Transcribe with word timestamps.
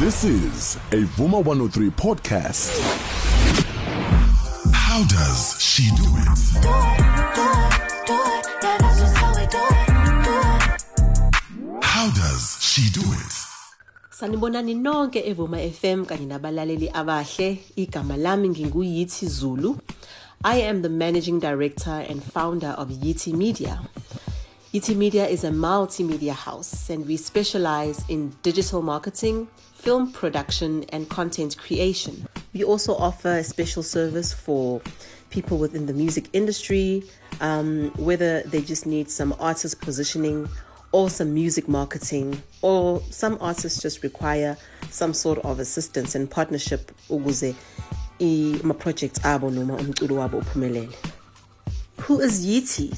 This 0.00 0.24
is 0.24 0.76
a 0.92 1.04
Vuma 1.20 1.44
103 1.44 1.90
podcast. 1.90 2.72
How 4.72 5.04
does 5.04 5.60
she 5.60 5.90
do 5.92 6.08
it? 6.16 6.38
do 6.56 6.72
it, 6.72 7.36
do 7.36 7.44
it, 7.44 8.06
do 8.06 8.16
it. 8.16 8.46
Yeah, 8.62 8.78
that's 8.80 8.98
just 8.98 9.16
how 9.18 9.28
we 9.36 9.44
do 9.44 9.60
it, 9.60 9.86
do 10.24 10.32
it. 11.76 11.84
How 11.84 12.08
does 12.16 12.56
she 12.62 12.88
do 12.88 13.02
it? 13.04 13.32
Sanibonani 14.10 14.74
nonke 14.74 15.20
eVuma 15.20 15.60
FM 15.70 16.06
kanye 16.06 16.26
nabalaleli 16.26 16.90
abahle. 16.92 17.58
Igama 17.76 18.16
lami 18.16 18.48
nginguyithi 18.48 19.28
Zulu. 19.28 19.76
I 20.42 20.62
am 20.62 20.80
the 20.80 20.88
managing 20.88 21.40
director 21.40 21.90
and 22.08 22.24
founder 22.24 22.68
of 22.78 22.88
Yiti 22.88 23.34
Media. 23.34 23.78
Yiti 24.72 24.94
Media 24.94 25.26
is 25.26 25.42
a 25.42 25.50
multimedia 25.50 26.32
house 26.32 26.88
and 26.90 27.04
we 27.04 27.16
specialize 27.16 28.04
in 28.08 28.32
digital 28.42 28.82
marketing, 28.82 29.48
film 29.74 30.12
production, 30.12 30.84
and 30.90 31.10
content 31.10 31.58
creation. 31.58 32.24
We 32.54 32.62
also 32.62 32.94
offer 32.94 33.38
a 33.38 33.42
special 33.42 33.82
service 33.82 34.32
for 34.32 34.80
people 35.30 35.58
within 35.58 35.86
the 35.86 35.92
music 35.92 36.26
industry, 36.32 37.02
um, 37.40 37.90
whether 37.96 38.42
they 38.42 38.62
just 38.62 38.86
need 38.86 39.10
some 39.10 39.34
artist 39.40 39.80
positioning 39.80 40.48
or 40.92 41.10
some 41.10 41.34
music 41.34 41.66
marketing, 41.66 42.40
or 42.62 43.02
some 43.10 43.38
artists 43.40 43.82
just 43.82 44.04
require 44.04 44.56
some 44.90 45.12
sort 45.12 45.40
of 45.40 45.58
assistance 45.58 46.14
and 46.14 46.30
partnership. 46.30 46.92
Who 52.02 52.20
is 52.20 52.46
Yiti? 52.46 52.96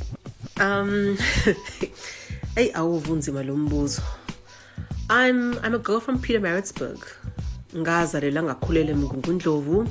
Um, 0.62 1.18
hey, 2.54 2.70
awuvunzima 2.74 3.42
lo 3.42 3.56
mbuzo. 3.56 4.02
I'm 5.10 5.58
I'm 5.58 5.74
a 5.74 5.78
girl 5.78 5.98
from 5.98 6.20
Pietermaritzburg. 6.20 7.04
Ngazalela 7.74 8.42
ngakhulela 8.42 8.90
eMngungundlovu. 8.90 9.88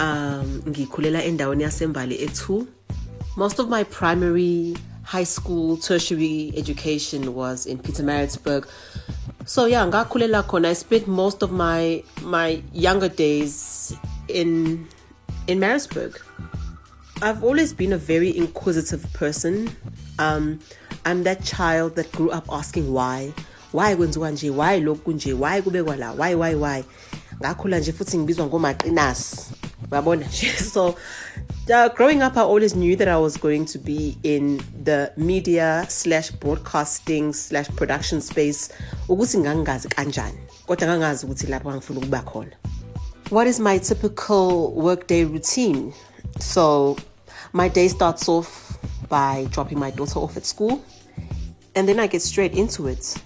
Um, 0.00 0.62
ngikhulela 0.66 1.22
endaweni 1.22 1.62
yasembali 1.62 2.26
e2. 2.26 2.66
Most 3.36 3.60
of 3.60 3.68
my 3.68 3.84
primary, 3.84 4.74
high 5.04 5.22
school, 5.24 5.76
tertiary 5.76 6.52
education 6.56 7.32
was 7.32 7.64
in 7.64 7.78
Pietermaritzburg. 7.78 8.66
So 9.46 9.66
yeah, 9.66 9.86
ngakhulela 9.86 10.42
khona. 10.42 10.70
I 10.70 10.72
spent 10.72 11.06
most 11.06 11.44
of 11.44 11.52
my 11.52 12.02
my 12.22 12.60
younger 12.72 13.08
days 13.08 13.94
in 14.26 14.88
in 15.46 15.60
Maritzburg. 15.60 16.20
I've 17.24 17.42
always 17.42 17.72
been 17.72 17.94
a 17.94 17.96
very 17.96 18.36
inquisitive 18.36 19.10
person. 19.14 19.74
Um, 20.18 20.60
I'm 21.06 21.22
that 21.22 21.42
child 21.42 21.96
that 21.96 22.12
grew 22.12 22.30
up 22.30 22.44
asking 22.52 22.92
why. 22.92 23.32
Why 23.72 23.96
kwenziwa 23.96 24.30
nje? 24.30 24.50
Why 24.50 24.80
lokhu 24.80 25.12
nje? 25.12 25.32
Why 25.32 25.62
kubekwa 25.62 25.96
la? 25.98 26.12
Why 26.12 26.34
why 26.34 26.54
why? 26.54 26.84
Ngakhula 27.40 27.78
nje 27.78 27.92
futhi 27.92 28.18
ngibizwa 28.18 28.46
ngomaqinasi. 28.46 29.54
Uyabona. 29.90 30.26
So 30.72 30.96
uh, 31.72 31.88
growing 31.94 32.20
up 32.22 32.36
I 32.36 32.40
always 32.40 32.74
knew 32.74 32.94
that 32.96 33.08
I 33.08 33.16
was 33.16 33.38
going 33.38 33.64
to 33.66 33.78
be 33.78 34.18
in 34.22 34.60
the 34.84 35.10
media 35.16 35.86
slash 35.88 36.30
broadcasting 36.30 37.32
slash 37.32 37.68
production 37.68 38.20
space 38.20 38.68
ukuthi 39.08 39.38
ngangazi 39.38 39.88
kanjani. 39.88 40.38
Kodwa 40.66 40.88
ngangazi 40.88 41.26
ukuthi 41.26 41.46
lapho 41.46 41.72
ngifuna. 41.72 42.46
What 43.30 43.46
is 43.46 43.58
my 43.60 43.78
typical 43.78 44.72
workday 44.74 45.24
routine? 45.24 45.94
So, 46.38 46.96
my 47.54 47.68
day 47.68 47.86
starts 47.86 48.28
off 48.28 48.76
by 49.08 49.46
dropping 49.52 49.78
my 49.78 49.90
daughter 49.90 50.18
off 50.18 50.36
at 50.36 50.44
school, 50.44 50.84
and 51.76 51.88
then 51.88 52.00
I 52.00 52.08
get 52.08 52.20
straight 52.20 52.52
into 52.52 52.88
it. 52.88 53.16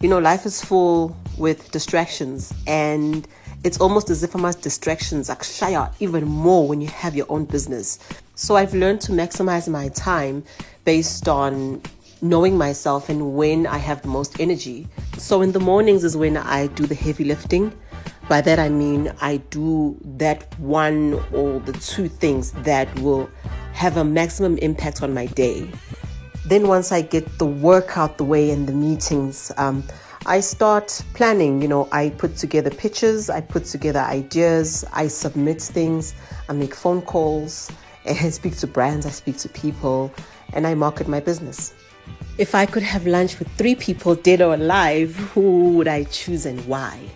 You 0.00 0.08
know, 0.08 0.18
life 0.18 0.46
is 0.46 0.64
full 0.64 1.14
with 1.36 1.70
distractions, 1.72 2.54
and 2.66 3.28
it's 3.64 3.78
almost 3.78 4.08
as 4.08 4.22
if 4.22 4.34
I 4.34 4.40
must 4.40 4.62
distractions 4.62 5.28
akshaya 5.28 5.92
even 6.00 6.24
more 6.24 6.66
when 6.66 6.80
you 6.80 6.88
have 6.88 7.14
your 7.14 7.26
own 7.28 7.44
business. 7.44 7.98
So, 8.34 8.56
I've 8.56 8.72
learned 8.72 9.02
to 9.02 9.12
maximize 9.12 9.68
my 9.68 9.88
time 9.90 10.42
based 10.86 11.28
on 11.28 11.82
knowing 12.22 12.56
myself 12.56 13.10
and 13.10 13.34
when 13.34 13.66
I 13.66 13.76
have 13.76 14.00
the 14.00 14.08
most 14.08 14.40
energy. 14.40 14.88
So, 15.18 15.42
in 15.42 15.52
the 15.52 15.60
mornings 15.60 16.02
is 16.02 16.16
when 16.16 16.38
I 16.38 16.68
do 16.68 16.86
the 16.86 16.94
heavy 16.94 17.24
lifting. 17.24 17.74
By 18.28 18.40
that 18.40 18.58
I 18.58 18.68
mean 18.68 19.12
I 19.20 19.36
do 19.50 19.96
that 20.18 20.58
one 20.58 21.14
or 21.32 21.60
the 21.60 21.72
two 21.74 22.08
things 22.08 22.50
that 22.52 22.92
will 22.98 23.30
have 23.72 23.96
a 23.96 24.04
maximum 24.04 24.58
impact 24.58 25.02
on 25.02 25.14
my 25.14 25.26
day. 25.26 25.70
Then 26.44 26.66
once 26.66 26.90
I 26.90 27.02
get 27.02 27.38
the 27.38 27.46
work 27.46 27.96
out 27.96 28.18
the 28.18 28.24
way 28.24 28.50
and 28.50 28.68
the 28.68 28.72
meetings, 28.72 29.52
um, 29.58 29.84
I 30.26 30.40
start 30.40 31.02
planning. 31.14 31.62
You 31.62 31.68
know, 31.68 31.88
I 31.92 32.10
put 32.10 32.36
together 32.36 32.70
pictures, 32.70 33.30
I 33.30 33.40
put 33.40 33.64
together 33.64 34.00
ideas, 34.00 34.84
I 34.92 35.06
submit 35.06 35.62
things, 35.62 36.14
I 36.48 36.52
make 36.52 36.74
phone 36.74 37.02
calls, 37.02 37.70
I 38.06 38.30
speak 38.30 38.56
to 38.58 38.66
brands, 38.66 39.06
I 39.06 39.10
speak 39.10 39.36
to 39.38 39.48
people, 39.48 40.12
and 40.52 40.66
I 40.66 40.74
market 40.74 41.06
my 41.06 41.20
business. 41.20 41.74
If 42.38 42.56
I 42.56 42.66
could 42.66 42.82
have 42.82 43.06
lunch 43.06 43.38
with 43.38 43.48
three 43.52 43.76
people, 43.76 44.16
dead 44.16 44.42
or 44.42 44.54
alive, 44.54 45.14
who 45.32 45.76
would 45.76 45.88
I 45.88 46.04
choose 46.04 46.44
and 46.44 46.64
why? 46.66 47.08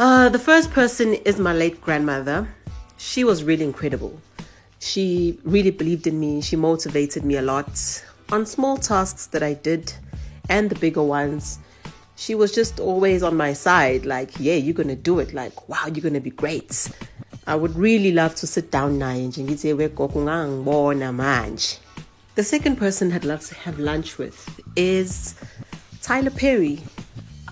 Uh, 0.00 0.30
the 0.30 0.38
first 0.38 0.70
person 0.70 1.12
is 1.12 1.38
my 1.38 1.52
late 1.52 1.78
grandmother. 1.82 2.48
She 2.96 3.22
was 3.22 3.44
really 3.44 3.66
incredible. 3.66 4.18
She 4.78 5.38
really 5.44 5.70
believed 5.70 6.06
in 6.06 6.18
me. 6.18 6.40
She 6.40 6.56
motivated 6.56 7.22
me 7.22 7.36
a 7.36 7.42
lot 7.42 7.68
on 8.32 8.46
small 8.46 8.78
tasks 8.78 9.26
that 9.26 9.42
I 9.42 9.52
did 9.52 9.92
and 10.48 10.70
the 10.70 10.74
bigger 10.76 11.02
ones. 11.02 11.58
She 12.16 12.34
was 12.34 12.50
just 12.50 12.80
always 12.80 13.22
on 13.22 13.36
my 13.36 13.52
side, 13.52 14.06
like, 14.06 14.30
yeah, 14.40 14.54
you're 14.54 14.72
gonna 14.72 14.96
do 14.96 15.18
it. 15.18 15.34
Like, 15.34 15.68
wow, 15.68 15.84
you're 15.84 16.02
gonna 16.02 16.18
be 16.18 16.30
great. 16.30 16.90
I 17.46 17.54
would 17.54 17.76
really 17.76 18.12
love 18.12 18.34
to 18.36 18.46
sit 18.46 18.70
down 18.70 18.98
naye 18.98 19.26
nje 19.26 19.44
ngithi 19.44 19.74
wegogo 19.74 20.18
ungangibona 20.18 21.12
manje. 21.12 21.78
The 22.36 22.42
second 22.42 22.76
person 22.76 23.12
I'd 23.12 23.26
love 23.26 23.46
to 23.48 23.54
have 23.54 23.78
lunch 23.78 24.16
with 24.16 24.48
is 24.76 25.34
Tyler 26.00 26.30
Perry. 26.30 26.80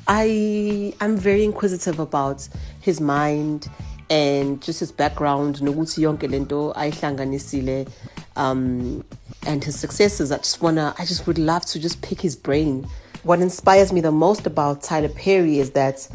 I 0.08 0.94
I'm 1.00 1.16
very 1.16 1.44
inquisitive 1.44 2.00
about 2.00 2.48
his 2.80 3.00
mind 3.00 3.68
and 4.08 4.60
just 4.62 4.80
his 4.80 4.90
background 4.90 5.60
um 8.36 9.04
and 9.46 9.62
his 9.64 9.78
successes 9.78 10.32
I 10.32 10.38
just 10.38 10.62
wanna 10.62 10.94
I 10.98 11.04
just 11.04 11.26
would 11.26 11.38
love 11.38 11.66
to 11.66 11.78
just 11.78 12.00
pick 12.00 12.20
his 12.20 12.36
brain. 12.36 12.88
What 13.22 13.40
inspires 13.40 13.92
me 13.92 14.00
the 14.00 14.10
most 14.12 14.46
about 14.46 14.82
Tyler 14.82 15.10
Perry 15.10 15.58
is 15.58 15.72
that 15.72 16.08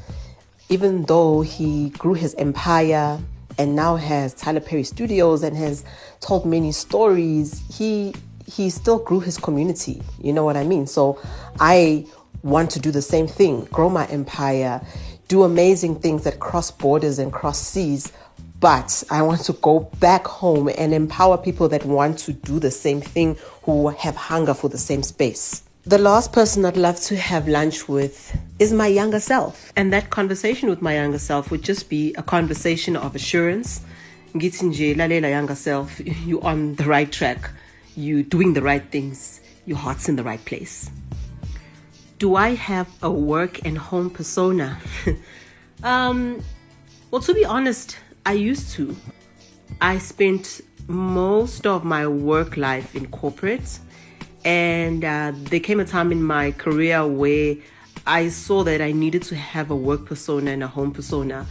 even 0.70 1.04
though 1.04 1.42
he 1.42 1.90
grew 1.92 2.14
his 2.16 2.34
empire 2.36 3.20
and 3.60 3.76
now 3.76 3.96
has 3.96 4.34
Tyler 4.34 4.62
Perry 4.62 4.84
Studios 4.84 5.44
and 5.44 5.56
has 5.56 5.86
told 6.20 6.48
many 6.48 6.72
stories, 6.72 7.62
he 7.72 8.16
he 8.48 8.72
still 8.72 8.98
grew 8.98 9.20
his 9.20 9.38
community. 9.38 10.02
You 10.20 10.34
know 10.34 10.44
what 10.44 10.58
I 10.58 10.64
mean? 10.64 10.88
So 10.88 11.22
I 11.60 12.08
want 12.44 12.70
to 12.72 12.80
do 12.80 12.92
the 12.92 13.02
same 13.02 13.28
thing, 13.28 13.66
grow 13.66 13.90
my 13.90 14.06
empire, 14.08 14.82
do 15.28 15.44
amazing 15.44 15.96
things 15.96 16.24
that 16.26 16.40
cross 16.40 16.70
borders 16.70 17.18
and 17.18 17.32
cross 17.32 17.60
seas. 17.60 18.12
But 18.60 19.04
I 19.10 19.22
want 19.22 19.42
to 19.46 19.54
go 19.54 19.92
back 20.00 20.28
home 20.28 20.70
and 20.78 20.94
empower 20.94 21.38
people 21.38 21.68
that 21.70 21.84
want 21.86 22.20
to 22.20 22.34
do 22.34 22.60
the 22.60 22.72
same 22.72 23.02
thing, 23.02 23.36
who 23.64 23.90
have 23.90 24.16
hunger 24.16 24.54
for 24.54 24.70
the 24.70 24.78
same 24.78 25.04
space. 25.04 25.64
The 25.86 25.98
last 25.98 26.32
person 26.32 26.64
I'd 26.64 26.78
love 26.78 27.00
to 27.02 27.18
have 27.18 27.48
lunch 27.48 27.90
with 27.90 28.38
is 28.58 28.72
my 28.72 28.88
younger 28.88 29.20
self. 29.20 29.74
And 29.76 29.92
that 29.92 30.12
conversation 30.12 30.70
with 30.70 30.82
my 30.82 30.96
younger 30.96 31.20
self 31.20 31.52
would 31.52 31.62
just 31.62 31.90
be 31.90 32.14
a 32.14 32.24
conversation 32.24 32.96
of 32.96 33.16
assurance. 33.16 33.82
Ngithi 34.34 34.72
nje, 34.72 34.96
lalela 34.96 35.30
younger 35.30 35.56
self, 35.56 36.00
you're 36.26 36.44
on 36.44 36.76
the 36.76 36.86
right 36.86 37.12
track. 37.12 37.52
You're 37.96 38.24
doing 38.24 38.54
the 38.54 38.62
right 38.62 38.84
things. 38.92 39.42
Your 39.66 39.78
heart's 39.78 40.08
in 40.08 40.16
the 40.16 40.24
right 40.24 40.44
place. 40.46 40.90
Do 42.24 42.38
I 42.38 42.56
have 42.56 42.88
a 43.04 43.12
work 43.12 43.66
and 43.66 43.78
home 43.78 44.10
persona? 44.10 44.80
um, 45.84 46.42
well, 47.12 47.22
to 47.22 47.34
be 47.34 47.44
honest, 47.44 47.98
I 48.26 48.32
used 48.32 48.72
to. 48.76 48.96
I 49.82 49.98
spent 49.98 50.62
most 50.88 51.68
of 51.68 51.84
my 51.84 52.08
work 52.08 52.56
life 52.56 52.96
in 52.96 53.08
corporate, 53.08 53.78
and 54.46 55.04
uh, 55.04 55.34
there 55.36 55.60
came 55.60 55.82
a 55.82 55.84
time 55.84 56.14
in 56.14 56.24
my 56.24 56.52
career 56.52 57.06
where 57.06 57.58
I 58.08 58.30
saw 58.30 58.64
that 58.64 58.80
I 58.80 58.94
needed 58.94 59.24
to 59.24 59.36
have 59.36 59.70
a 59.70 59.76
work 59.76 60.06
persona 60.06 60.52
and 60.52 60.64
a 60.64 60.68
home 60.68 60.94
persona. 60.94 61.46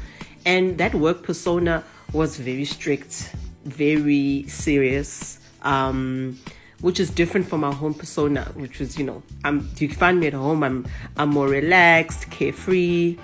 And 0.46 0.78
that 0.78 0.94
work 0.94 1.22
persona 1.22 1.84
was 2.14 2.38
very 2.38 2.64
strict, 2.64 3.36
very 3.66 4.46
serious, 4.48 5.38
um, 5.60 6.38
which 6.82 7.00
is 7.00 7.08
different 7.10 7.48
from 7.48 7.60
my 7.60 7.72
home 7.72 7.94
persona, 7.94 8.44
which 8.54 8.78
was, 8.78 8.98
you 8.98 9.04
know, 9.04 9.22
I'm, 9.44 9.70
you 9.78 9.88
find 9.88 10.20
me 10.20 10.26
at 10.26 10.34
home, 10.34 10.62
I'm, 10.62 10.86
I'm 11.16 11.30
more 11.30 11.48
relaxed, 11.48 12.30
carefree, 12.30 13.16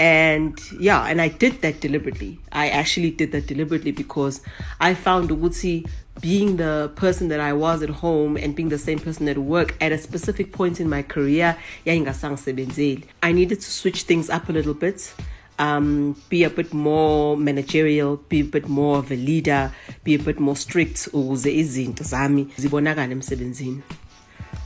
and 0.00 0.58
yeah 0.78 1.04
and 1.04 1.20
i 1.20 1.28
did 1.28 1.60
that 1.60 1.78
deliberately. 1.80 2.40
I 2.50 2.70
actually 2.70 3.10
did 3.10 3.32
that 3.32 3.46
deliberately 3.46 3.92
because 3.92 4.40
i 4.80 4.94
found 4.94 5.28
ukuthi 5.28 5.86
being 6.22 6.56
the 6.56 6.90
person 6.96 7.28
that 7.28 7.38
i 7.38 7.52
was 7.52 7.82
at 7.82 7.90
home 7.90 8.38
and 8.38 8.56
being 8.56 8.70
the 8.70 8.78
same 8.78 8.98
person 8.98 9.28
at 9.28 9.36
work 9.36 9.76
at 9.82 9.92
a 9.92 9.98
specific 9.98 10.52
point 10.52 10.80
in 10.80 10.88
my 10.88 11.02
career 11.02 11.54
i 11.86 13.32
needed 13.32 13.60
to 13.60 13.70
switch 13.70 14.02
things 14.04 14.30
up 14.30 14.48
a 14.48 14.52
little 14.52 14.74
bit 14.74 15.14
um, 15.60 16.20
be 16.28 16.42
a 16.44 16.50
bit 16.50 16.74
more 16.74 17.36
managerial 17.36 18.16
be 18.16 18.40
a 18.40 18.44
bit 18.44 18.68
more 18.68 18.98
of 18.98 19.12
a 19.12 19.16
leader 19.16 19.72
be 20.02 20.14
a 20.14 20.18
bit 20.18 20.40
more 20.40 20.56
strict 20.56 21.08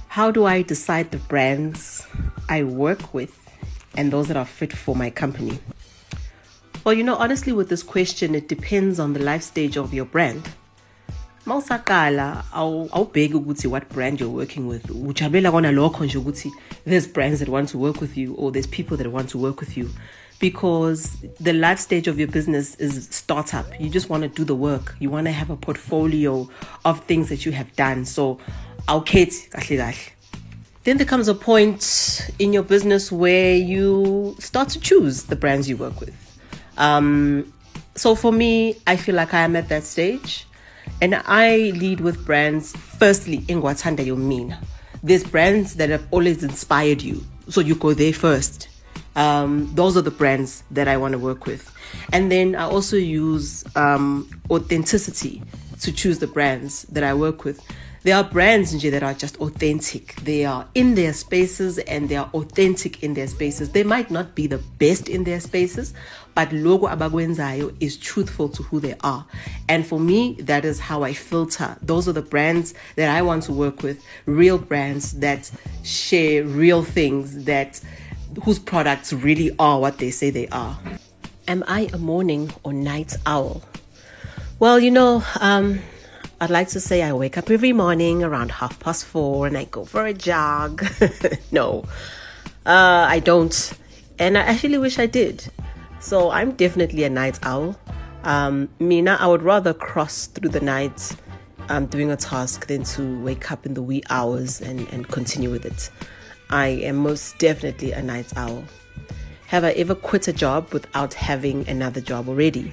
how 0.08 0.31
do 0.31 0.44
i 0.46 0.62
decide 0.62 1.11
the 1.11 1.19
brands 1.29 2.06
i 2.49 2.62
work 2.62 3.12
with 3.12 3.44
and 3.96 4.12
those 4.12 4.29
that 4.29 4.37
are 4.37 4.44
fit 4.44 4.73
for 4.73 4.94
my 4.96 5.11
company? 5.11 5.58
Well, 6.85 6.94
you 6.94 7.02
know, 7.02 7.17
honestly, 7.17 7.52
with 7.52 7.69
this 7.69 7.82
question, 7.82 8.35
it 8.35 8.49
depends 8.49 8.99
on 8.99 9.12
the 9.14 9.20
life 9.20 9.43
stage 9.43 9.76
of 9.76 9.94
your 9.94 10.05
brand. 10.05 10.50
mawusaqala 11.46 12.44
awubheki 12.52 13.35
ukuthi 13.35 13.67
what 13.67 13.87
brand 13.91 14.19
you're 14.19 14.31
working 14.31 14.67
with 14.67 14.82
there's 16.87 17.06
brands 17.06 17.38
that 17.41 17.50
want 17.50 17.69
to 17.69 17.76
work 17.76 18.00
with 18.00 18.17
you 18.17 18.35
or 18.37 18.50
there's 18.50 18.67
people 18.67 18.96
that 18.96 19.12
want 19.12 19.29
to 19.29 19.37
work 19.37 19.61
with 19.61 19.76
you 19.76 19.91
because 20.44 21.17
the 21.41 21.55
life 21.55 21.79
stage 21.79 22.06
of 22.06 22.19
your 22.19 22.29
business 22.29 22.75
is 22.76 23.08
startup 23.11 23.67
you 23.81 23.88
just 23.88 24.11
want 24.11 24.23
to 24.23 24.29
do 24.29 24.44
the 24.44 24.55
work 24.55 24.94
you 24.99 25.08
want 25.08 25.26
to 25.26 25.32
have 25.32 25.49
a 25.49 25.56
portfolio 25.56 26.46
of 26.85 27.02
things 27.05 27.31
that 27.31 27.46
you 27.46 27.52
have 27.52 27.75
done 27.76 28.05
so 28.05 28.38
kahle 28.87 29.94
then 30.85 30.99
there 30.99 31.06
comes 31.06 31.29
a 31.29 31.35
point 31.35 32.31
in 32.38 32.52
your 32.52 32.62
business 32.62 33.11
where 33.11 33.56
you 33.56 34.37
start 34.38 34.69
to 34.70 34.81
choose 34.81 35.25
the 35.25 35.37
brands 35.37 35.67
you 35.67 35.79
work 35.79 35.99
with. 35.99 36.14
Um, 36.76 37.50
so 37.94 38.14
for 38.14 38.31
me, 38.31 38.76
I 38.87 38.96
feel 38.96 39.14
like 39.14 39.32
I 39.32 39.41
am 39.41 39.56
at 39.56 39.70
that 39.70 39.85
stage. 39.85 40.46
And 41.00 41.14
I 41.25 41.73
lead 41.82 42.00
with 42.00 42.26
brands, 42.26 42.76
firstly, 42.76 43.46
in 43.49 43.62
Watanda 43.62 44.05
mean. 44.14 44.55
There's 45.02 45.25
brands 45.25 45.76
that 45.76 45.88
have 45.88 46.06
always 46.11 46.44
inspired 46.44 47.00
you. 47.00 47.25
So 47.49 47.62
you 47.62 47.76
go 47.76 47.94
there 47.94 48.12
first. 48.12 48.69
Um, 49.17 49.71
those 49.75 49.97
are 49.97 50.03
the 50.03 50.11
brands 50.11 50.65
that 50.71 50.89
I 50.89 50.97
want 50.97 51.13
to 51.13 51.19
work 51.19 51.47
with. 51.47 51.73
And 52.13 52.31
then 52.31 52.57
I 52.57 52.65
also 52.65 52.97
use 52.97 53.65
um, 53.77 54.29
authenticity 54.51 55.43
to 55.81 55.93
choose 55.93 56.19
the 56.19 56.27
brands 56.27 56.83
that 56.85 57.05
I 57.05 57.15
work 57.15 57.45
with 57.45 57.61
there 58.05 58.17
are 58.17 58.25
brands 58.25 58.75
in 58.75 58.91
that 58.91 59.03
are 59.03 59.15
just 59.15 59.39
authentic. 59.39 60.17
They 60.17 60.45
are 60.45 60.69
in 60.75 60.95
their 60.95 61.15
spaces 61.15 61.79
and 61.79 62.07
they 62.07 62.17
are 62.17 62.29
authentic 62.35 63.03
in 63.03 63.15
their 63.15 63.27
spaces. 63.27 63.71
They 63.71 63.83
might 63.83 64.11
not 64.11 64.35
be 64.35 64.47
the 64.47 64.59
best 64.59 65.09
in 65.09 65.25
their 65.25 65.41
spaces, 65.41 65.95
but 66.35 66.53
logo 66.53 66.87
abagwenzayo 66.87 67.75
is 67.81 67.97
truthful 67.97 68.51
to 68.51 68.63
who 68.65 68.79
they 68.79 68.95
are. 69.03 69.25
And 69.71 69.87
for 69.87 69.99
me, 69.99 70.35
that 70.41 70.67
is 70.67 70.81
how 70.81 71.03
I 71.03 71.15
filter. 71.15 71.79
Those 71.81 72.07
are 72.07 72.13
the 72.13 72.21
brands 72.21 72.75
that 72.97 73.09
I 73.09 73.23
want 73.23 73.45
to 73.45 73.55
work 73.55 73.83
with, 73.83 74.05
real 74.27 74.59
brands 74.59 75.13
that 75.21 75.51
share 75.83 76.45
real 76.45 76.83
things 76.83 77.45
that 77.45 77.81
whose 78.43 78.59
products 78.59 79.13
really 79.13 79.55
are 79.59 79.81
what 79.81 79.99
they 79.99 80.11
say 80.11 80.31
they 80.31 80.49
are. 80.49 80.79
Am 81.47 81.63
I 81.67 81.89
a 81.93 81.99
morning 81.99 82.51
or 82.63 82.73
night 82.73 83.17
owl? 83.27 83.63
Well, 84.59 84.81
you 84.81 84.91
know, 84.91 85.23
um, 85.41 85.81
I'd 86.41 86.51
like 86.51 86.69
to 86.69 86.81
say 86.81 87.03
I 87.03 87.13
wake 87.13 87.37
up 87.39 87.51
every 87.51 87.73
morning 87.73 88.23
around 88.23 88.51
half 88.51 88.79
past 88.81 89.05
four 89.05 89.47
and 89.47 89.57
I 89.57 89.65
go 89.65 89.85
for 89.85 90.07
a 90.07 90.13
jog. 90.15 90.85
no, 91.53 91.85
uh, 92.67 93.07
I 93.09 93.21
don't. 93.21 93.73
And 94.19 94.39
I 94.39 94.43
actually 94.43 94.79
wish 94.79 94.99
I 94.99 95.07
did. 95.07 95.47
So 96.01 96.31
I'm 96.31 96.53
definitely 96.53 97.05
a 97.05 97.11
night 97.11 97.39
owl. 97.43 97.77
Um, 98.25 98.69
Mina, 98.79 99.17
I 99.21 99.27
would 99.27 99.43
rather 99.43 99.75
cross 99.75 100.27
through 100.27 100.51
the 100.51 100.61
night 100.61 101.17
um, 101.69 101.87
doing 101.87 102.11
a 102.11 102.17
task 102.17 102.67
than 102.67 102.85
to 102.85 103.21
wake 103.23 103.51
up 103.53 103.67
in 103.67 103.75
the 103.75 103.83
wee 103.83 104.03
hours 104.11 104.61
and, 104.61 104.89
and 104.93 105.09
continue 105.09 105.51
with 105.51 105.65
it. 105.65 105.91
I 106.50 106.69
am 106.69 106.96
most 106.96 107.38
definitely 107.38 107.93
a 107.93 108.02
night 108.02 108.32
owl. 108.37 108.64
Have 109.46 109.64
I 109.64 109.73
ever 109.73 109.94
quit 109.94 110.29
a 110.29 110.32
job 110.32 110.73
without 110.73 111.14
having 111.14 111.69
another 111.69 112.00
job 112.00 112.29
already? 112.29 112.73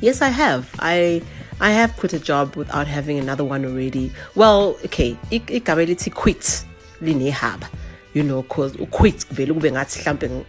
Yes, 0.00 0.22
I 0.22 0.28
have. 0.28 0.74
I 0.78 1.22
I 1.60 1.70
have 1.72 1.94
quit 1.96 2.14
a 2.14 2.18
job 2.18 2.56
without 2.56 2.86
having 2.86 3.18
another 3.18 3.44
one 3.44 3.64
already. 3.64 4.10
Well, 4.34 4.76
okay, 4.86 5.16
igama 5.30 5.86
elithi 5.86 6.12
quit 6.12 6.64
linehaba. 7.02 7.68
You 8.14 8.22
know, 8.22 8.42
cause 8.44 8.76
quit 8.90 9.24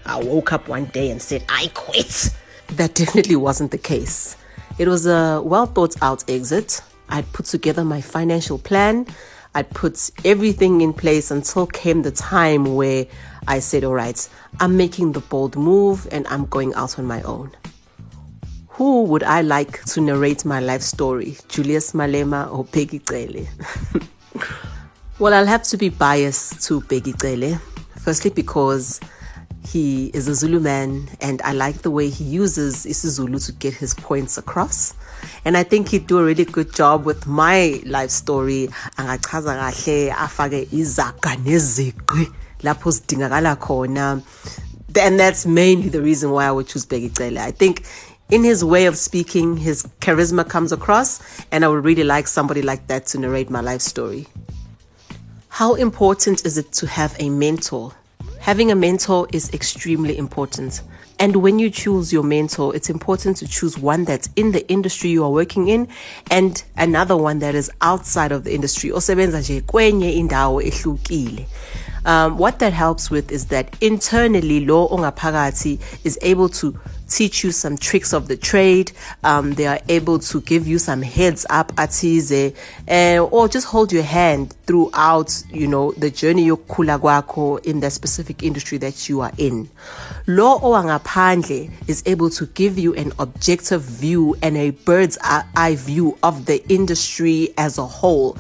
I 0.06 0.24
woke 0.24 0.54
up 0.54 0.68
one 0.68 0.86
day 0.86 1.12
and 1.12 1.22
said 1.22 1.44
I 1.50 1.70
quit. 1.74 2.30
That 2.70 2.96
definitely 2.96 3.36
wasn't 3.36 3.72
the 3.72 3.78
case. 3.78 4.38
It 4.80 4.88
was 4.88 5.06
a 5.06 5.42
well 5.44 5.66
thought 5.66 6.02
out 6.02 6.24
exit. 6.30 6.82
I'd 7.10 7.32
put 7.34 7.46
together 7.46 7.84
my 7.84 8.00
financial 8.02 8.58
plan. 8.58 9.06
I'd 9.54 9.70
put 9.72 10.12
everything 10.24 10.82
in 10.82 10.94
place 10.94 11.30
until 11.30 11.68
came 11.68 12.04
the 12.04 12.12
time 12.12 12.76
where 12.76 13.06
I 13.48 13.60
said, 13.60 13.84
all 13.84 13.94
right, 13.94 14.30
I'm 14.60 14.78
making 14.78 15.12
the 15.12 15.20
bold 15.20 15.58
move 15.58 16.08
and 16.12 16.26
I'm 16.28 16.46
going 16.46 16.74
out 16.76 16.98
on 16.98 17.06
my 17.06 17.22
own. 17.24 17.52
Who 18.70 19.04
would 19.04 19.24
I 19.24 19.42
like 19.42 19.84
to 19.86 20.02
narrate 20.02 20.46
my 20.46 20.60
life 20.60 20.82
story, 20.82 21.38
Julius 21.50 21.92
Malema 21.92 22.52
or 22.52 22.64
Bheki 22.66 23.06
Cele? 23.08 23.48
well, 25.20 25.34
I'll 25.34 25.46
have 25.46 25.64
to 25.64 25.78
be 25.78 25.90
biased 25.90 26.62
to 26.68 26.82
Bheki 26.82 27.20
Cele. 27.20 27.60
Firstly, 27.98 28.32
because 28.32 29.02
he 29.64 30.08
is 30.08 30.28
a 30.28 30.36
Zulu 30.36 30.60
man 30.60 31.10
and 31.22 31.42
I 31.44 31.54
like 31.54 31.84
the 31.84 31.92
way 31.92 32.10
he 32.10 32.24
uses 32.24 32.86
isiZulu 32.86 33.46
to 33.46 33.52
get 33.54 33.74
his 33.74 33.94
points 33.94 34.38
across. 34.38 34.94
And 35.46 35.56
I 35.56 35.64
think 35.64 35.90
he'd 35.90 36.08
do 36.08 36.18
a 36.20 36.24
really 36.24 36.46
good 36.46 36.74
job 36.74 37.06
with 37.06 37.28
my 37.28 37.82
life 37.86 38.10
story. 38.10 38.70
And 38.98 39.08
that's 45.20 45.46
mainly 45.46 45.90
the 45.90 46.02
reason 46.02 46.32
why 46.32 46.46
I 46.46 46.52
would 46.52 46.68
choose 46.68 46.86
Bheki 46.86 47.16
Cele. 47.16 47.40
I 47.40 47.52
think 47.52 47.86
in 48.30 48.44
his 48.44 48.64
way 48.64 48.86
of 48.86 48.98
speaking, 48.98 49.58
his 49.58 49.84
charisma 50.00 50.48
comes 50.48 50.72
across, 50.72 51.22
and 51.52 51.64
I 51.66 51.68
would 51.68 51.84
really 51.84 52.04
like 52.04 52.28
somebody 52.28 52.62
like 52.62 52.88
that 52.88 53.06
to 53.08 53.20
narrate 53.20 53.50
my 53.50 53.62
life 53.62 53.82
story. 53.82 54.28
How 55.50 55.76
important 55.76 56.46
is 56.46 56.58
it 56.58 56.72
to 56.74 56.88
have 56.88 57.16
a 57.20 57.30
mentor? 57.30 57.94
Having 58.42 58.72
a 58.72 58.76
mentor 58.76 59.28
is 59.32 59.54
extremely 59.54 60.18
important. 60.18 60.82
And 61.20 61.36
when 61.36 61.60
you 61.60 61.70
choose 61.70 62.12
your 62.12 62.24
mentor, 62.24 62.76
it's 62.76 62.90
important 62.90 63.38
to 63.38 63.48
choose 63.48 63.78
one 63.78 64.04
that's 64.04 64.30
in 64.36 64.52
the 64.52 64.68
industry 64.68 65.12
you 65.12 65.24
are 65.24 65.30
working 65.30 65.68
in 65.68 65.88
and 66.32 66.64
another 66.76 67.16
one 67.16 67.38
that 67.40 67.54
is 67.54 67.70
outside 67.82 68.32
of 68.32 68.44
the 68.44 68.56
industry. 68.56 68.92
Um, 72.04 72.38
what 72.40 72.58
that 72.58 72.74
helps 72.74 73.12
with 73.12 73.32
is 73.32 73.46
that 73.48 73.78
internally, 73.80 74.66
law 74.66 74.90
ongapagati 74.90 75.80
is 76.04 76.18
able 76.24 76.50
to 76.50 76.80
teach 77.08 77.44
you 77.44 77.52
some 77.52 77.78
tricks 77.78 78.12
of 78.12 78.28
the 78.28 78.36
trade. 78.36 78.92
Um, 79.24 79.54
they 79.54 79.68
are 79.68 79.80
able 79.88 80.18
to 80.18 80.42
give 80.42 80.68
you 80.68 80.80
some 80.80 81.04
heads 81.04 81.46
up 81.52 81.72
atize, 81.76 82.56
uh, 82.90 83.24
or 83.24 83.48
just 83.48 83.68
hold 83.68 83.92
your 83.92 84.02
hand 84.02 84.56
throughout, 84.72 85.44
you 85.52 85.68
know, 85.68 85.92
the 85.98 86.10
journey 86.10 86.48
yokukhula 86.48 86.98
kwakho 86.98 87.60
in 87.66 87.82
the 87.82 87.92
specific 87.92 88.42
industry 88.42 88.78
that 88.78 89.10
you 89.10 89.20
are 89.20 89.34
in. 89.38 89.70
Law 90.28 90.62
owangaphandle 90.62 91.70
is 91.90 92.02
able 92.06 92.30
to 92.30 92.46
give 92.46 92.80
you 92.80 92.94
an 92.94 93.12
objective 93.20 93.82
view 93.82 94.34
and 94.42 94.56
a 94.56 94.70
bird's 94.70 95.18
eye 95.24 95.76
view 95.78 96.18
of 96.24 96.46
the 96.46 96.66
industry 96.70 97.50
as 97.58 97.78
a 97.78 97.86
whole. 97.86 98.38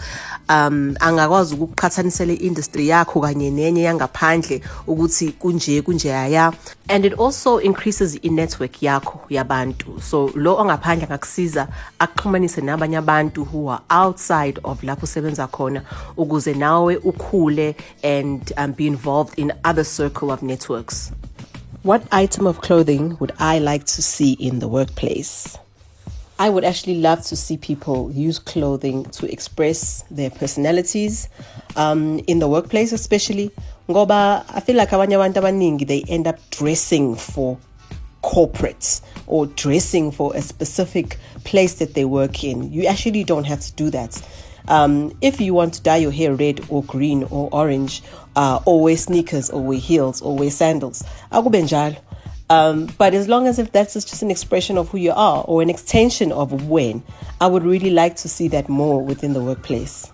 um 0.51 0.95
angakwazi 0.99 1.55
ukuqhathanisela 1.55 2.33
i-industry 2.33 2.87
yakho 2.87 3.21
kanye 3.21 3.51
nenye 3.51 3.81
yangaphandle 3.81 4.61
ukuthi 4.87 5.31
kunje 5.31 5.81
kunje 5.81 5.81
kunjeyaya 5.81 6.53
and 6.89 7.05
it 7.05 7.13
also 7.19 7.57
increases 7.57 8.19
i-network 8.21 8.83
yakho 8.83 9.19
yabantu 9.29 10.01
so 10.01 10.31
lo 10.35 10.55
ongaphandle 10.57 11.05
angakusiza 11.05 11.67
akuxhumanise 11.99 12.61
nabanye 12.61 12.97
abantu 12.97 13.43
who 13.43 13.69
are 13.69 13.81
outside 13.89 14.59
of 14.63 14.83
lapho 14.83 15.03
usebenza 15.03 15.47
khona 15.47 15.81
ukuze 16.21 16.53
nawe 16.53 16.95
ukhule 16.95 17.75
and 18.03 18.53
um, 18.57 18.71
be 18.73 18.87
involved 18.87 19.39
in 19.39 19.51
other 19.63 19.85
circle 19.85 20.31
of 20.31 20.41
networks 20.41 21.11
what 21.83 22.01
item 22.11 22.47
of 22.47 22.59
clothing 22.59 23.15
would 23.19 23.33
i 23.39 23.59
like 23.59 23.85
to 23.85 24.01
see 24.01 24.33
in 24.33 24.59
the 24.59 24.67
workplace 24.67 25.57
I 26.41 26.49
would 26.49 26.63
actually 26.63 26.95
love 26.95 27.23
to 27.27 27.35
see 27.35 27.55
people 27.55 28.11
use 28.11 28.39
clothing 28.39 29.05
to 29.11 29.31
express 29.31 30.03
their 30.09 30.31
personalities 30.31 31.29
um, 31.75 32.17
in 32.25 32.39
the 32.39 32.47
workplace, 32.47 32.91
especially. 32.91 33.51
Ngoba, 33.87 34.43
I 34.49 34.59
feel 34.59 34.75
like 34.75 34.89
abanye 34.89 35.17
abantu 35.17 35.39
abaningi 35.39 35.85
they 35.85 36.03
end 36.09 36.25
up 36.25 36.39
dressing 36.49 37.15
for 37.15 37.59
corporates 38.23 39.01
or 39.27 39.45
dressing 39.45 40.11
for 40.11 40.35
a 40.35 40.41
specific 40.41 41.17
place 41.43 41.75
that 41.75 41.93
they 41.93 42.05
work 42.05 42.43
in. 42.43 42.73
You 42.73 42.87
actually 42.87 43.23
don't 43.23 43.43
have 43.43 43.59
to 43.59 43.71
do 43.73 43.91
that. 43.91 44.19
Um, 44.67 45.15
if 45.21 45.41
you 45.41 45.53
want 45.53 45.73
to 45.75 45.81
dye 45.81 45.97
your 45.97 46.11
hair 46.11 46.35
red 46.35 46.61
or 46.69 46.83
green 46.83 47.23
or 47.23 47.49
orange, 47.51 48.03
uh, 48.35 48.59
or 48.65 48.81
wear 48.81 48.97
sneakers 48.97 49.49
or 49.49 49.61
wear 49.61 49.79
heels 49.79 50.21
or 50.21 50.37
wear 50.37 50.51
sandals, 50.51 51.03
Um, 52.49 52.87
but 52.97 53.13
as 53.13 53.29
long 53.29 53.47
as 53.47 53.59
if 53.59 53.71
that's 53.71 53.93
just 53.93 54.21
an 54.21 54.29
expression 54.29 54.77
of 54.77 54.89
who 54.89 54.97
you 54.97 55.13
are 55.13 55.43
or 55.47 55.61
an 55.61 55.69
extension 55.69 56.33
of 56.33 56.67
when, 56.67 57.01
I 57.39 57.47
would 57.47 57.63
really 57.63 57.91
like 57.91 58.17
to 58.17 58.27
see 58.27 58.49
that 58.49 58.67
more 58.67 59.01
within 59.01 59.31
the 59.31 59.41
workplace. 59.41 60.11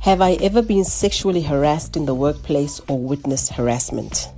Have 0.00 0.22
I 0.22 0.32
ever 0.42 0.60
been 0.60 0.84
sexually 0.84 1.42
harassed 1.42 1.96
in 1.96 2.06
the 2.06 2.14
workplace 2.14 2.80
or 2.88 2.98
witnessed 2.98 3.52
harassment? 3.52 4.28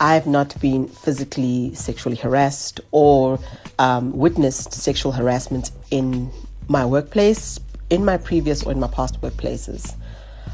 I've 0.00 0.26
not 0.26 0.58
been 0.60 0.88
physically 0.88 1.74
sexually 1.74 2.16
harassed 2.16 2.80
or 2.90 3.38
um, 3.78 4.16
witnessed 4.16 4.72
sexual 4.72 5.12
harassment 5.12 5.72
in 5.90 6.30
my 6.68 6.84
workplace, 6.84 7.58
in 7.90 8.04
my 8.04 8.16
previous 8.16 8.62
or 8.62 8.72
in 8.72 8.80
my 8.80 8.88
past 8.88 9.20
workplaces. 9.20 9.94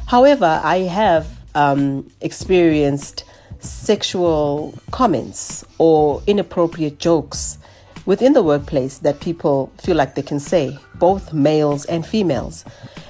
However, 0.06 0.60
I 0.64 0.78
have 0.78 1.28
um, 1.54 2.10
experienced 2.20 3.24
sexual 3.60 4.74
comments 4.90 5.64
or 5.78 6.22
inappropriate 6.26 6.98
jokes 6.98 7.58
within 8.06 8.32
the 8.32 8.42
workplace 8.42 8.98
that 8.98 9.20
people 9.20 9.70
feel 9.78 9.96
like 9.96 10.14
they 10.14 10.22
can 10.22 10.40
say, 10.40 10.76
both 10.94 11.32
males 11.32 11.84
and 11.86 12.04
females. 12.04 12.64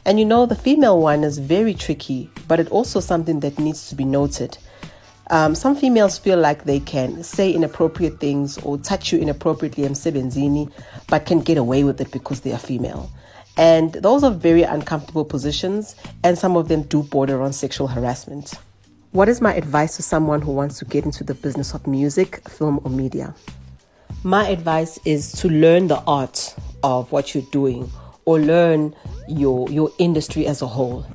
And 0.05 0.19
you 0.19 0.25
know, 0.25 0.47
the 0.47 0.57
female 0.57 1.01
one 1.01 1.25
is 1.25 1.39
very 1.39 1.75
tricky, 1.75 2.31
but 2.49 2.61
it's 2.61 2.71
also 2.71 3.01
something 3.01 3.41
that 3.41 3.59
needs 3.59 3.89
to 3.89 3.95
be 3.95 4.05
noted. 4.05 4.59
Um, 5.31 5.55
some 5.55 5.77
females 5.77 6.19
feel 6.19 6.39
like 6.39 6.65
they 6.65 6.81
can 6.81 7.23
say 7.23 7.53
inappropriate 7.53 8.19
things 8.19 8.59
or 8.59 8.79
touch 8.79 9.13
you 9.13 9.19
inappropriately 9.21 9.85
emsebenzini, 9.85 10.73
but 11.09 11.25
can 11.25 11.41
get 11.41 11.57
away 11.57 11.85
with 11.85 12.01
it 12.01 12.11
because 12.11 12.41
they 12.41 12.53
are 12.53 12.59
female. 12.59 13.09
And 13.57 13.93
those 13.93 14.25
are 14.25 14.33
very 14.33 14.65
uncomfortable 14.65 15.25
positions, 15.25 15.95
and 16.25 16.37
some 16.37 16.57
of 16.57 16.67
them 16.67 16.83
do 16.83 17.05
border 17.05 17.43
on 17.43 17.53
sexual 17.53 17.87
harassment. 17.87 18.55
What 19.13 19.29
is 19.29 19.41
my 19.41 19.55
advice 19.55 19.97
to 19.97 20.03
someone 20.03 20.43
who 20.43 20.53
wants 20.53 20.79
to 20.81 20.85
get 20.85 21.05
into 21.05 21.23
the 21.23 21.35
business 21.35 21.75
of 21.75 21.87
music, 21.87 22.49
film, 22.49 22.81
or 22.85 22.91
media? 22.91 23.35
My 24.25 24.49
advice 24.49 24.99
is 25.05 25.31
to 25.33 25.49
learn 25.49 25.87
the 25.87 26.03
art 26.09 26.55
of 26.83 27.11
what 27.13 27.35
you're 27.35 27.47
doing 27.53 27.91
or 28.25 28.41
learn 28.41 28.95
your, 29.29 29.71
your 29.71 29.93
industry 29.99 30.47
as 30.47 30.61
a 30.61 30.67
whole 30.67 31.07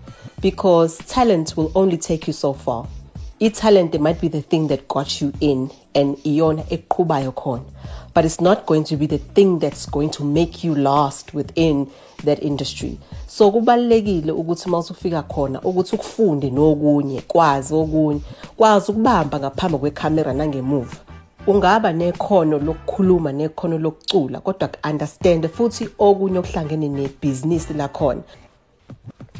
because 0.41 0.97
talent 0.99 1.57
will 1.57 1.71
only 1.75 1.97
take 1.97 2.27
you 2.27 2.33
so 2.33 2.53
far. 2.53 2.87
I-talent 3.39 3.95
it 3.95 4.01
might 4.01 4.21
be 4.21 4.29
the 4.29 4.41
thing 4.41 4.67
that 4.67 4.87
got 4.87 5.21
you 5.21 5.33
in 5.39 5.69
and 5.93 6.17
iyon 6.23 6.63
eqhubayo 6.69 7.33
khona 7.33 7.65
but 8.15 8.23
it's 8.23 8.39
not 8.39 8.65
going 8.65 8.85
to 8.85 8.95
be 8.95 9.05
the 9.07 9.17
thing 9.17 9.59
that's 9.59 9.85
going 9.85 10.09
to 10.09 10.23
make 10.23 10.63
you 10.63 10.73
last 10.73 11.33
within 11.33 11.91
that 12.23 12.41
industry. 12.41 12.97
So 13.27 13.51
kubalekile 13.51 14.31
ukuthi 14.31 14.69
mawusufika 14.69 15.21
khona 15.21 15.61
ukuthi 15.61 15.95
ukufunde 15.95 16.49
nokunye 16.49 17.21
kwazi 17.21 17.73
okunye 17.73 18.21
kwazi 18.57 18.91
ukubamba 18.91 19.39
ngaphambi 19.39 19.77
kwecamera 19.77 20.33
nangemuva. 20.33 20.97
Ungaba 21.47 21.93
nekhono 21.93 22.59
lokukhuluma 22.59 23.31
nekhono 23.31 23.77
lokucula 23.77 24.39
kodwa 24.39 24.69
understand 24.89 25.49
futhi 25.49 25.89
okunye 25.99 26.39
okuhlangene 26.39 26.89
nebhizinisi 26.89 27.73
lakhona. 27.73 28.21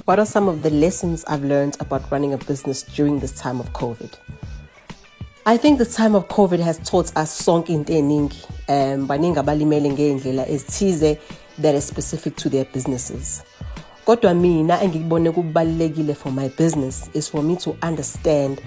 What 0.05 0.19
are 0.19 0.25
some 0.27 0.47
of 0.47 0.61
the 0.61 0.69
lessons 0.69 1.25
I've 1.25 1.43
learned 1.43 1.77
about 1.79 2.11
running 2.11 2.31
a 2.31 2.37
business 2.37 2.83
during 2.83 3.17
this 3.17 3.31
time 3.31 3.59
of 3.59 3.73
COVID? 3.73 4.13
I 5.47 5.57
think 5.57 5.79
the 5.79 5.85
time 5.85 6.13
of 6.13 6.27
COVID 6.27 6.59
has 6.59 6.77
taught 6.87 7.11
us 7.17 7.41
sonke 7.41 7.69
into 7.69 7.93
eningi 7.93 8.45
um 8.69 9.07
baningi 9.07 9.37
abalimele 9.37 9.89
ngey'ndlela 9.89 10.45
ezithize 10.47 11.19
that 11.57 11.73
is 11.73 11.85
specific 11.85 12.35
to 12.35 12.49
their 12.49 12.65
businesses 12.65 13.41
kodwa 14.05 14.33
mina 14.33 14.79
engikubone 14.81 15.31
kubalulekile 15.31 16.15
for 16.15 16.31
my 16.31 16.49
business 16.49 17.09
is 17.15 17.27
for 17.27 17.41
me 17.41 17.55
to 17.55 17.75
understand 17.81 18.61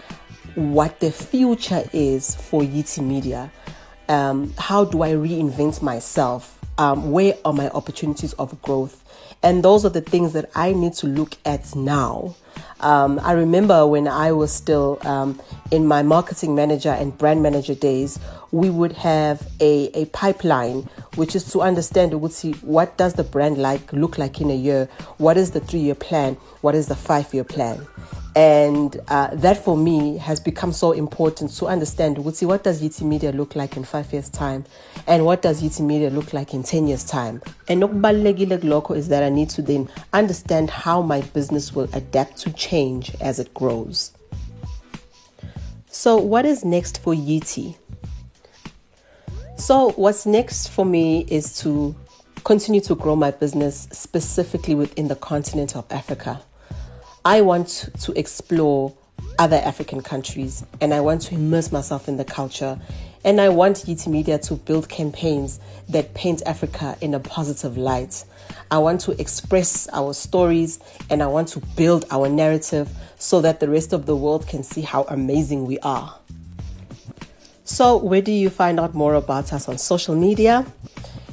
what 0.57 0.99
the 0.99 1.13
future 1.13 1.85
is 1.93 2.35
for 2.35 2.63
Yiti 2.63 3.01
Media. 3.01 3.49
Um, 4.09 4.53
how 4.59 4.85
do 4.85 5.05
I 5.05 5.13
reinvent 5.13 5.83
myself? 5.83 6.59
Um, 6.79 7.13
where 7.13 7.35
are 7.45 7.53
my 7.53 7.69
opportunities 7.69 8.33
of 8.35 8.61
growth? 8.63 9.05
And 9.43 9.63
those 9.63 9.85
are 9.85 9.91
the 9.91 10.01
things 10.01 10.33
that 10.33 10.51
I 10.55 10.73
need 10.73 10.95
to 10.95 11.07
look 11.07 11.37
at 11.45 11.75
now. 11.77 12.35
Um, 12.81 13.21
I 13.23 13.33
remember 13.33 13.87
when 13.87 14.07
I 14.07 14.33
was 14.33 14.53
still 14.53 14.99
um, 15.03 15.41
in 15.71 15.87
my 15.87 16.03
marketing 16.03 16.55
manager 16.55 16.91
and 16.91 17.17
brand 17.17 17.43
manager 17.43 17.75
days, 17.75 18.19
we 18.53 18.71
would 18.71 18.93
have 18.93 19.47
a, 19.61 19.91
a 19.95 20.07
pipeline, 20.07 20.83
which 21.17 21.35
is 21.35 21.51
to 21.53 21.63
understand 21.63 22.19
would 22.21 22.33
see 22.33 22.53
what 22.63 22.97
does 22.97 23.15
the 23.15 23.25
brand 23.25 23.59
like 23.59 23.93
look 23.93 24.19
like 24.19 24.41
in 24.41 24.51
a 24.51 24.55
year, 24.55 24.89
what 25.19 25.37
is 25.37 25.51
the 25.51 25.61
three 25.61 25.81
year 25.81 25.95
plan, 25.95 26.35
what 26.61 26.75
is 26.75 26.87
the 26.87 26.97
five 26.97 27.33
year 27.35 27.45
plan. 27.45 27.87
And 28.39 29.01
uh, 29.09 29.31
that 29.33 29.65
for 29.65 29.77
me 29.77 30.17
has 30.19 30.39
become 30.39 30.73
so 30.73 30.93
important 30.93 31.51
to 31.57 31.67
understand. 31.67 32.19
Would 32.19 32.37
see 32.37 32.47
what 32.47 32.63
does 32.63 32.81
Yiti 32.81 33.03
Media 33.03 33.33
look 33.33 33.57
like 33.57 33.77
in 33.77 33.83
five 33.83 34.13
years' 34.13 34.29
time, 34.29 34.65
and 35.09 35.25
what 35.25 35.43
does 35.43 35.61
Yiti 35.61 35.81
Media 35.81 36.09
look 36.09 36.33
like 36.33 36.55
in 36.55 36.63
ten 36.63 36.87
years' 36.87 37.03
time. 37.03 37.43
And 37.67 37.83
okubalulekile 37.83 38.59
kulokho 38.61 38.97
is 38.97 39.09
that 39.09 39.25
I 39.25 39.29
need 39.29 39.51
to 39.51 39.63
then 39.63 39.89
understand 40.13 40.71
how 40.71 41.03
my 41.03 41.21
business 41.21 41.75
will 41.75 41.89
adapt 41.95 42.37
to 42.43 42.53
change 42.53 43.13
as 43.21 43.41
it 43.41 43.53
grows. 43.55 44.13
So, 45.91 46.17
what 46.17 46.47
is 46.47 46.65
next 46.65 47.03
for 47.03 47.15
Yiti? 47.15 47.75
So, 49.57 49.91
what's 49.97 50.27
next 50.27 50.69
for 50.69 50.87
me 50.87 51.27
is 51.29 51.59
to 51.63 51.93
continue 52.45 52.83
to 52.83 52.95
grow 52.95 53.17
my 53.17 53.33
business 53.33 53.89
specifically 53.91 54.77
within 54.77 55.09
the 55.09 55.17
continent 55.17 55.75
of 55.75 55.87
Africa. 55.91 56.41
I 57.29 57.43
want 57.43 57.91
to 58.01 58.19
explore 58.19 58.95
other 59.39 59.57
African 59.57 60.01
countries 60.01 60.65
and 60.81 60.95
I 60.95 61.01
want 61.01 61.21
to 61.25 61.35
immerse 61.35 61.71
myself 61.71 62.09
in 62.09 62.17
the 62.17 62.25
culture. 62.25 62.81
And 63.23 63.39
I 63.39 63.51
want 63.51 63.85
Yiti 63.85 64.07
Media 64.07 64.39
to 64.39 64.55
build 64.55 64.89
campaigns 64.89 65.61
that 65.91 66.15
paint 66.15 66.43
Africa 66.47 66.97
in 67.03 67.13
a 67.13 67.21
positive 67.21 67.77
light. 67.77 68.25
I 68.71 68.79
want 68.79 69.03
to 69.03 69.21
express 69.21 69.91
our 69.93 70.15
stories 70.15 70.79
and 71.11 71.23
I 71.23 71.27
want 71.27 71.49
to 71.49 71.61
build 71.77 72.07
our 72.11 72.31
narrative 72.31 72.89
so 73.19 73.43
that 73.43 73.61
the 73.61 73.69
rest 73.69 73.93
of 73.93 74.07
the 74.07 74.17
world 74.17 74.49
can 74.49 74.63
see 74.63 74.81
how 74.81 75.03
amazing 75.11 75.67
we 75.67 75.79
are. 75.81 76.19
So, 77.65 77.99
where 77.99 78.23
do 78.23 78.33
you 78.33 78.49
find 78.49 78.81
out 78.81 78.95
more 78.95 79.13
about 79.13 79.53
us 79.53 79.69
on 79.69 79.77
social 79.77 80.17
media? 80.17 80.65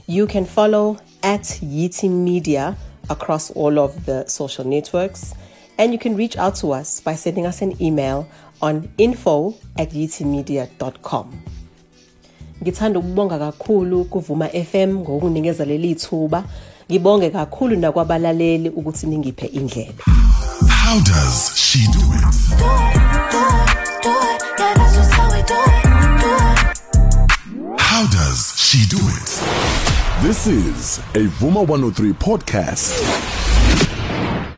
You 0.08 0.28
can 0.28 0.44
follow 0.44 1.00
at 1.24 1.44
Yiti 1.64 2.12
Media 2.12 2.76
across 3.10 3.50
all 3.52 3.80
of 3.80 4.06
the 4.06 4.28
social 4.28 4.66
networks. 4.66 5.34
And 5.78 5.92
you 5.92 6.00
can 6.00 6.16
reach 6.16 6.38
out 6.38 6.56
to 6.56 6.72
us 6.72 7.02
by 7.02 7.16
sending 7.16 7.46
us 7.46 7.62
an 7.62 7.82
email 7.82 8.28
on 8.62 8.90
info 8.98 9.56
at 9.78 9.90
yitimedia.com. 9.92 11.34
Ngithanda 12.62 13.00
ukubonga 13.00 13.40
kakhulu 13.40 14.06
kuvuma 14.06 14.50
FM 14.50 14.96
ngokunikeza 14.96 15.66
leli 15.66 15.96
thuba. 15.96 16.44
Ngibonge 16.92 17.30
kakhulu 17.30 17.76
nakwabalaleli 17.76 18.70
ukuthi 18.70 19.08
ningiphe 19.08 19.46
indlela. 19.48 19.94
How 20.70 21.00
does 21.00 21.56
she 21.58 21.80
do 21.92 22.00
it? 22.14 22.22
Do 22.58 22.66
it, 22.66 23.00
do 23.32 23.50
it, 23.52 24.02
do 24.04 24.10
it. 24.10 24.42
Yeah, 24.60 24.74
that's 24.76 24.96
just 24.96 25.12
how 25.14 25.30
we 25.32 25.42
do 25.44 25.56
it. 25.68 25.84
Do 26.22 26.30
it. 27.74 27.82
How 27.82 28.08
does 28.08 28.54
she 28.58 28.86
do 28.88 28.98
it? 28.98 29.42
This 30.24 30.48
is 30.48 31.00
a 31.16 31.28
Vuma 31.40 31.68
103 31.68 32.14
podcast. 32.14 33.45